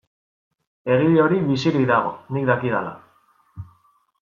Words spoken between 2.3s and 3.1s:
nik dakidala.